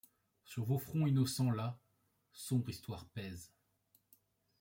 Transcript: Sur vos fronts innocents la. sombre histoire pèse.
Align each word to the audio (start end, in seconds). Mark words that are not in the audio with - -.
Sur 0.45 0.65
vos 0.65 0.79
fronts 0.79 1.05
innocents 1.05 1.51
la. 1.51 1.79
sombre 2.33 2.71
histoire 2.71 3.05
pèse. 3.09 3.51